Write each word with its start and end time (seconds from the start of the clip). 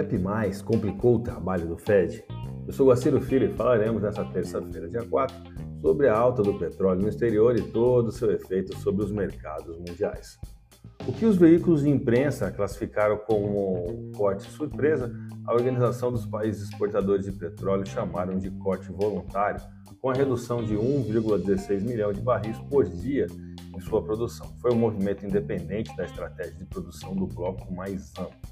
OPEP+, 0.00 0.18
complicou 0.64 1.16
o 1.16 1.20
trabalho 1.20 1.66
do 1.66 1.76
Fed? 1.76 2.24
Eu 2.66 2.72
sou 2.72 2.88
Guaciro 2.88 3.20
Filho 3.20 3.50
e 3.50 3.54
falaremos 3.54 4.02
nesta 4.02 4.24
terça-feira, 4.24 4.88
dia 4.88 5.04
4, 5.04 5.36
sobre 5.82 6.08
a 6.08 6.16
alta 6.16 6.42
do 6.42 6.58
petróleo 6.58 7.02
no 7.02 7.08
exterior 7.08 7.56
e 7.56 7.62
todo 7.62 8.08
o 8.08 8.12
seu 8.12 8.30
efeito 8.30 8.76
sobre 8.78 9.04
os 9.04 9.12
mercados 9.12 9.76
mundiais. 9.78 10.38
O 11.06 11.12
que 11.12 11.26
os 11.26 11.36
veículos 11.36 11.82
de 11.82 11.90
imprensa 11.90 12.50
classificaram 12.50 13.18
como 13.18 14.10
corte 14.16 14.50
surpresa, 14.50 15.12
a 15.46 15.52
Organização 15.52 16.10
dos 16.10 16.24
Países 16.24 16.68
Exportadores 16.68 17.26
de 17.26 17.32
Petróleo 17.32 17.86
chamaram 17.86 18.38
de 18.38 18.50
corte 18.52 18.90
voluntário, 18.90 19.60
com 20.00 20.08
a 20.08 20.14
redução 20.14 20.64
de 20.64 20.74
1,16 20.74 21.82
milhão 21.82 22.12
de 22.12 22.22
barris 22.22 22.58
por 22.70 22.88
dia 22.88 23.26
em 23.74 23.80
sua 23.80 24.02
produção. 24.02 24.46
Foi 24.62 24.72
um 24.72 24.78
movimento 24.78 25.26
independente 25.26 25.94
da 25.94 26.04
estratégia 26.04 26.54
de 26.54 26.64
produção 26.64 27.14
do 27.14 27.26
bloco 27.26 27.72
mais 27.74 28.12
amplo. 28.18 28.49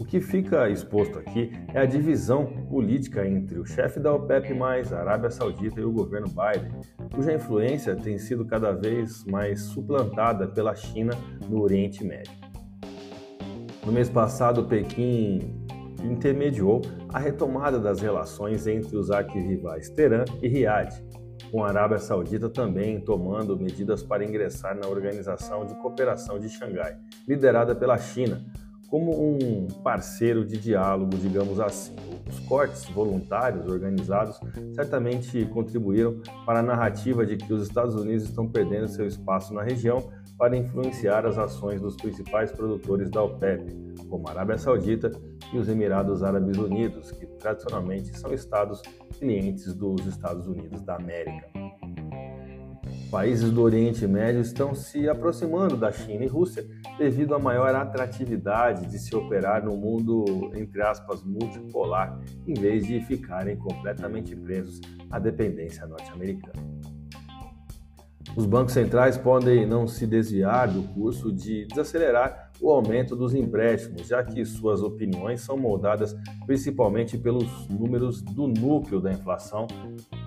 O 0.00 0.04
que 0.04 0.18
fica 0.18 0.70
exposto 0.70 1.18
aqui 1.18 1.52
é 1.74 1.80
a 1.80 1.84
divisão 1.84 2.46
política 2.46 3.28
entre 3.28 3.58
o 3.58 3.66
chefe 3.66 4.00
da 4.00 4.14
OPEP+, 4.14 4.54
a 4.58 4.98
Arábia 4.98 5.30
Saudita 5.30 5.78
e 5.78 5.84
o 5.84 5.92
governo 5.92 6.26
Biden, 6.28 6.72
cuja 7.14 7.34
influência 7.34 7.94
tem 7.94 8.16
sido 8.16 8.46
cada 8.46 8.72
vez 8.72 9.22
mais 9.26 9.60
suplantada 9.60 10.48
pela 10.48 10.74
China 10.74 11.12
no 11.46 11.60
Oriente 11.60 12.02
Médio. 12.02 12.32
No 13.84 13.92
mês 13.92 14.08
passado, 14.08 14.64
Pequim 14.64 15.66
intermediou 16.02 16.80
a 17.12 17.18
retomada 17.18 17.78
das 17.78 18.00
relações 18.00 18.66
entre 18.66 18.96
os 18.96 19.10
arquirrivais 19.10 19.90
Teherã 19.90 20.24
e 20.40 20.48
Riad, 20.48 20.94
com 21.52 21.62
a 21.62 21.68
Arábia 21.68 21.98
Saudita 21.98 22.48
também 22.48 22.98
tomando 23.02 23.54
medidas 23.54 24.02
para 24.02 24.24
ingressar 24.24 24.74
na 24.74 24.88
Organização 24.88 25.66
de 25.66 25.74
Cooperação 25.74 26.38
de 26.38 26.48
Xangai, 26.48 26.96
liderada 27.28 27.74
pela 27.74 27.98
China, 27.98 28.42
como 28.90 29.12
um 29.24 29.68
parceiro 29.84 30.44
de 30.44 30.56
diálogo, 30.58 31.16
digamos 31.16 31.60
assim. 31.60 31.94
Os 32.28 32.40
cortes 32.40 32.84
voluntários 32.90 33.66
organizados 33.66 34.40
certamente 34.74 35.46
contribuíram 35.46 36.20
para 36.44 36.58
a 36.58 36.62
narrativa 36.62 37.24
de 37.24 37.36
que 37.36 37.52
os 37.52 37.62
Estados 37.62 37.94
Unidos 37.94 38.24
estão 38.24 38.48
perdendo 38.48 38.88
seu 38.88 39.06
espaço 39.06 39.54
na 39.54 39.62
região 39.62 40.10
para 40.36 40.56
influenciar 40.56 41.24
as 41.26 41.38
ações 41.38 41.80
dos 41.80 41.96
principais 41.96 42.50
produtores 42.50 43.10
da 43.10 43.22
OPEP, 43.22 43.76
como 44.08 44.26
a 44.26 44.32
Arábia 44.32 44.58
Saudita 44.58 45.10
e 45.52 45.58
os 45.58 45.68
Emirados 45.68 46.22
Árabes 46.22 46.56
Unidos, 46.56 47.12
que 47.12 47.26
tradicionalmente 47.26 48.16
são 48.18 48.32
estados 48.32 48.80
clientes 49.18 49.74
dos 49.74 50.04
Estados 50.06 50.46
Unidos 50.46 50.82
da 50.82 50.96
América. 50.96 51.59
Países 53.10 53.50
do 53.50 53.62
Oriente 53.62 54.06
Médio 54.06 54.40
estão 54.40 54.72
se 54.72 55.08
aproximando 55.08 55.76
da 55.76 55.90
China 55.90 56.24
e 56.24 56.28
Rússia 56.28 56.64
devido 56.96 57.34
à 57.34 57.40
maior 57.40 57.74
atratividade 57.74 58.86
de 58.86 59.00
se 59.00 59.16
operar 59.16 59.64
no 59.64 59.76
mundo, 59.76 60.52
entre 60.54 60.80
aspas, 60.80 61.24
multipolar, 61.24 62.20
em 62.46 62.54
vez 62.54 62.86
de 62.86 63.00
ficarem 63.00 63.56
completamente 63.56 64.36
presos 64.36 64.80
à 65.10 65.18
dependência 65.18 65.84
norte-americana. 65.88 66.62
Os 68.36 68.46
bancos 68.46 68.74
centrais 68.74 69.16
podem 69.16 69.66
não 69.66 69.88
se 69.88 70.06
desviar 70.06 70.68
do 70.68 70.84
curso 70.94 71.32
de 71.32 71.66
desacelerar 71.66 72.52
o 72.60 72.70
aumento 72.70 73.16
dos 73.16 73.34
empréstimos, 73.34 74.06
já 74.06 74.22
que 74.22 74.44
suas 74.44 74.82
opiniões 74.82 75.40
são 75.40 75.56
moldadas 75.56 76.14
principalmente 76.46 77.18
pelos 77.18 77.66
números 77.66 78.22
do 78.22 78.46
núcleo 78.46 79.00
da 79.00 79.10
inflação, 79.10 79.66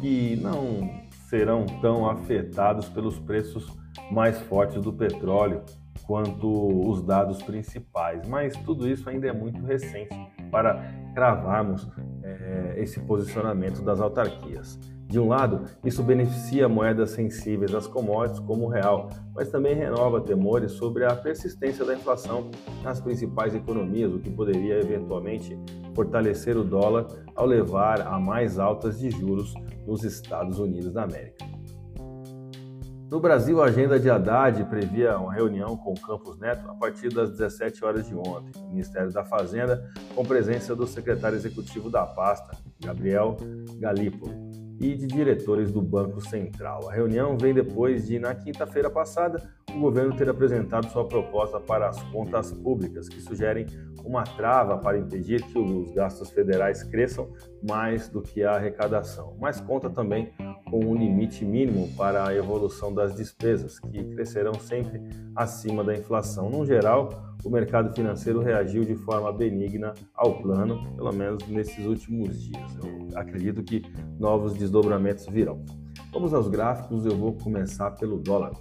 que 0.00 0.36
não 0.36 1.09
serão 1.30 1.64
tão 1.80 2.10
afetados 2.10 2.88
pelos 2.88 3.16
preços 3.20 3.72
mais 4.10 4.38
fortes 4.40 4.82
do 4.82 4.92
petróleo 4.92 5.62
quanto 6.04 6.90
os 6.90 7.02
dados 7.02 7.40
principais. 7.40 8.26
Mas 8.26 8.56
tudo 8.56 8.88
isso 8.88 9.08
ainda 9.08 9.28
é 9.28 9.32
muito 9.32 9.64
recente 9.64 10.14
para 10.50 10.92
cravarmos 11.14 11.88
é, 12.24 12.74
esse 12.78 12.98
posicionamento 13.00 13.80
das 13.82 14.00
autarquias. 14.00 14.76
De 15.10 15.18
um 15.18 15.26
lado, 15.26 15.64
isso 15.84 16.04
beneficia 16.04 16.68
moedas 16.68 17.10
sensíveis 17.10 17.74
às 17.74 17.88
commodities 17.88 18.38
como 18.38 18.66
o 18.66 18.68
real, 18.68 19.08
mas 19.34 19.50
também 19.50 19.74
renova 19.74 20.20
temores 20.20 20.70
sobre 20.70 21.04
a 21.04 21.16
persistência 21.16 21.84
da 21.84 21.94
inflação 21.94 22.48
nas 22.84 23.00
principais 23.00 23.52
economias, 23.52 24.14
o 24.14 24.20
que 24.20 24.30
poderia 24.30 24.78
eventualmente 24.78 25.58
fortalecer 25.96 26.56
o 26.56 26.62
dólar 26.62 27.08
ao 27.34 27.44
levar 27.44 28.02
a 28.02 28.20
mais 28.20 28.56
altas 28.60 29.00
de 29.00 29.10
juros 29.10 29.52
nos 29.84 30.04
Estados 30.04 30.60
Unidos 30.60 30.92
da 30.92 31.02
América. 31.02 31.44
No 33.10 33.18
Brasil, 33.18 33.60
a 33.60 33.66
agenda 33.66 33.98
de 33.98 34.08
Haddad 34.08 34.62
previa 34.66 35.18
uma 35.18 35.34
reunião 35.34 35.76
com 35.76 35.90
o 35.92 36.00
Campos 36.00 36.38
Neto 36.38 36.70
a 36.70 36.74
partir 36.76 37.08
das 37.08 37.30
17 37.30 37.84
horas 37.84 38.06
de 38.06 38.14
ontem, 38.14 38.52
no 38.62 38.68
Ministério 38.68 39.10
da 39.12 39.24
Fazenda, 39.24 39.90
com 40.14 40.24
presença 40.24 40.76
do 40.76 40.86
secretário 40.86 41.36
executivo 41.36 41.90
da 41.90 42.06
pasta, 42.06 42.56
Gabriel 42.80 43.36
Galípolo, 43.80 44.49
e 44.80 44.94
de 44.94 45.06
diretores 45.06 45.70
do 45.70 45.82
Banco 45.82 46.20
Central. 46.22 46.88
A 46.88 46.92
reunião 46.92 47.36
vem 47.36 47.52
depois 47.52 48.06
de, 48.06 48.18
na 48.18 48.34
quinta-feira 48.34 48.90
passada, 48.90 49.52
o 49.70 49.78
governo 49.78 50.16
ter 50.16 50.28
apresentado 50.28 50.90
sua 50.90 51.06
proposta 51.06 51.60
para 51.60 51.88
as 51.88 52.02
contas 52.04 52.50
públicas, 52.50 53.08
que 53.08 53.20
sugerem 53.20 53.66
uma 54.04 54.24
trava 54.24 54.78
para 54.78 54.98
impedir 54.98 55.42
que 55.42 55.58
os 55.58 55.92
gastos 55.92 56.30
federais 56.30 56.82
cresçam 56.82 57.30
mais 57.62 58.08
do 58.08 58.22
que 58.22 58.42
a 58.42 58.52
arrecadação, 58.52 59.36
mas 59.38 59.60
conta 59.60 59.90
também 59.90 60.32
com 60.70 60.78
um 60.84 60.94
limite 60.94 61.44
mínimo 61.44 61.88
para 61.96 62.28
a 62.28 62.34
evolução 62.34 62.94
das 62.94 63.14
despesas, 63.16 63.80
que 63.80 64.04
crescerão 64.14 64.54
sempre 64.54 65.02
acima 65.34 65.82
da 65.82 65.94
inflação. 65.94 66.48
No 66.48 66.64
geral, 66.64 67.36
o 67.44 67.50
mercado 67.50 67.94
financeiro 67.94 68.40
reagiu 68.40 68.84
de 68.84 68.94
forma 68.94 69.32
benigna 69.32 69.92
ao 70.14 70.40
plano, 70.40 70.94
pelo 70.94 71.12
menos 71.12 71.46
nesses 71.48 71.84
últimos 71.84 72.40
dias. 72.40 72.76
Eu 72.76 73.18
acredito 73.18 73.62
que 73.62 73.82
novos 74.18 74.54
desdobramentos 74.54 75.26
virão. 75.26 75.64
Vamos 76.12 76.32
aos 76.32 76.48
gráficos, 76.48 77.04
eu 77.04 77.16
vou 77.16 77.32
começar 77.32 77.90
pelo 77.92 78.18
dólar. 78.18 78.52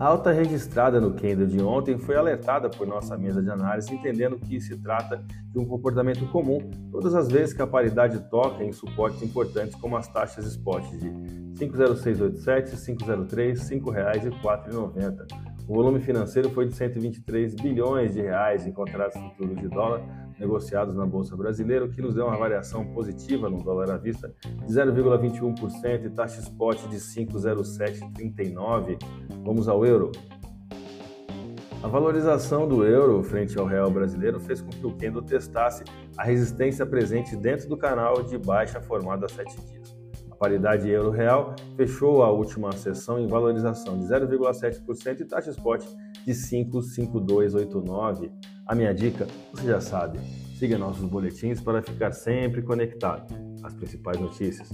A 0.00 0.06
alta 0.06 0.32
registrada 0.32 0.98
no 0.98 1.12
candle 1.12 1.46
de 1.46 1.62
ontem 1.62 1.98
foi 1.98 2.16
alertada 2.16 2.70
por 2.70 2.86
nossa 2.86 3.18
mesa 3.18 3.42
de 3.42 3.50
análise, 3.50 3.94
entendendo 3.94 4.38
que 4.38 4.58
se 4.58 4.78
trata 4.78 5.22
de 5.52 5.58
um 5.58 5.66
comportamento 5.66 6.26
comum 6.28 6.70
todas 6.90 7.14
as 7.14 7.28
vezes 7.28 7.52
que 7.52 7.60
a 7.60 7.66
paridade 7.66 8.18
toca 8.30 8.64
em 8.64 8.72
suportes 8.72 9.20
importantes 9.20 9.74
como 9.74 9.98
as 9.98 10.08
taxas 10.08 10.46
spot 10.46 10.82
de 10.92 11.10
50687, 11.58 12.82
503, 12.82 13.68
R$ 13.68 13.76
5,04,90. 13.78 15.59
O 15.70 15.72
volume 15.72 16.00
financeiro 16.00 16.50
foi 16.50 16.66
de 16.66 16.74
123 16.74 17.54
bilhões 17.54 18.14
de 18.14 18.20
reais 18.20 18.66
em 18.66 18.72
contratos 18.72 19.22
futuros 19.22 19.56
de 19.56 19.68
dólar 19.68 20.02
negociados 20.36 20.96
na 20.96 21.06
Bolsa 21.06 21.36
Brasileira, 21.36 21.84
o 21.84 21.88
que 21.88 22.02
nos 22.02 22.16
deu 22.16 22.26
uma 22.26 22.36
variação 22.36 22.84
positiva 22.92 23.48
no 23.48 23.62
dólar 23.62 23.92
à 23.92 23.96
vista 23.96 24.34
de 24.42 24.66
0,21% 24.66 26.06
e 26.06 26.10
taxa 26.10 26.40
spot 26.40 26.88
de 26.88 26.96
5,0739. 26.96 28.98
Vamos 29.44 29.68
ao 29.68 29.86
euro. 29.86 30.10
A 31.84 31.86
valorização 31.86 32.66
do 32.66 32.84
euro 32.84 33.22
frente 33.22 33.56
ao 33.56 33.64
real 33.64 33.92
brasileiro 33.92 34.40
fez 34.40 34.60
com 34.60 34.70
que 34.70 34.84
o 34.84 34.96
Kendo 34.96 35.22
testasse 35.22 35.84
a 36.18 36.24
resistência 36.24 36.84
presente 36.84 37.36
dentro 37.36 37.68
do 37.68 37.76
canal 37.76 38.24
de 38.24 38.36
baixa 38.36 38.80
formado 38.80 39.24
há 39.24 39.28
sete 39.28 39.54
dias. 39.66 39.99
Paridade 40.40 40.88
euro-real 40.88 41.54
fechou 41.76 42.22
a 42.22 42.30
última 42.30 42.72
sessão 42.72 43.20
em 43.20 43.26
valorização 43.26 43.98
de 43.98 44.06
0,7% 44.06 45.20
e 45.20 45.24
taxa 45.26 45.50
spot 45.50 45.84
de 46.24 46.32
55289. 46.32 48.32
A 48.66 48.74
minha 48.74 48.94
dica, 48.94 49.26
você 49.52 49.66
já 49.66 49.82
sabe, 49.82 50.18
siga 50.58 50.78
nossos 50.78 51.04
boletins 51.04 51.60
para 51.60 51.82
ficar 51.82 52.12
sempre 52.12 52.62
conectado 52.62 53.34
às 53.62 53.74
principais 53.74 54.18
notícias. 54.18 54.70